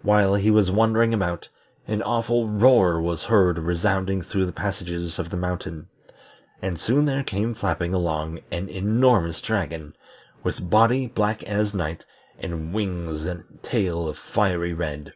While 0.00 0.34
he 0.34 0.50
was 0.50 0.72
wandering 0.72 1.14
about, 1.14 1.48
an 1.86 2.02
awful 2.02 2.48
roar 2.48 3.00
was 3.00 3.22
heard 3.22 3.60
resounding 3.60 4.20
through 4.20 4.46
the 4.46 4.50
passages 4.52 5.20
of 5.20 5.30
the 5.30 5.36
mountain, 5.36 5.88
and 6.60 6.80
soon 6.80 7.04
there 7.04 7.22
came 7.22 7.54
flapping 7.54 7.94
along 7.94 8.40
an 8.50 8.68
enormous 8.68 9.40
dragon, 9.40 9.94
with 10.42 10.68
body 10.68 11.06
black 11.06 11.44
as 11.44 11.74
night, 11.74 12.04
and 12.40 12.72
wings 12.74 13.24
and 13.24 13.60
tail 13.62 14.08
of 14.08 14.18
fiery 14.18 14.74
red. 14.74 15.12